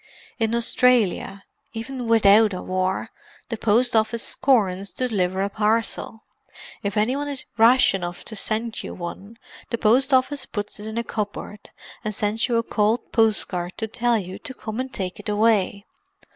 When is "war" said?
2.63-3.09